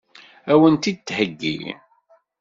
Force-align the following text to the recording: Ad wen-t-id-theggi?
Ad 0.51 0.57
wen-t-id-theggi? 0.59 1.59